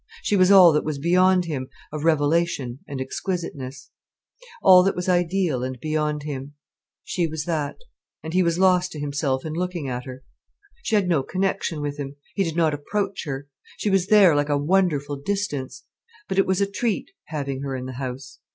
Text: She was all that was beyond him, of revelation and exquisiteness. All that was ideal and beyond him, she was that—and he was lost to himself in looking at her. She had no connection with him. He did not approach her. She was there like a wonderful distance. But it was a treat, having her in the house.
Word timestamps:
She 0.23 0.35
was 0.35 0.49
all 0.49 0.73
that 0.73 0.83
was 0.83 0.97
beyond 0.97 1.45
him, 1.45 1.67
of 1.91 2.03
revelation 2.05 2.79
and 2.87 2.99
exquisiteness. 2.99 3.91
All 4.63 4.81
that 4.81 4.95
was 4.95 5.07
ideal 5.07 5.63
and 5.63 5.79
beyond 5.79 6.23
him, 6.23 6.55
she 7.03 7.27
was 7.27 7.45
that—and 7.45 8.33
he 8.33 8.41
was 8.41 8.57
lost 8.57 8.91
to 8.93 8.99
himself 8.99 9.45
in 9.45 9.53
looking 9.53 9.87
at 9.87 10.05
her. 10.05 10.23
She 10.81 10.95
had 10.95 11.07
no 11.07 11.21
connection 11.21 11.81
with 11.83 11.97
him. 11.97 12.15
He 12.33 12.43
did 12.43 12.55
not 12.55 12.73
approach 12.73 13.25
her. 13.27 13.47
She 13.77 13.91
was 13.91 14.07
there 14.07 14.35
like 14.35 14.49
a 14.49 14.57
wonderful 14.57 15.17
distance. 15.17 15.83
But 16.27 16.39
it 16.39 16.47
was 16.47 16.59
a 16.61 16.65
treat, 16.71 17.11
having 17.25 17.61
her 17.61 17.75
in 17.75 17.85
the 17.85 17.93
house. 18.01 18.39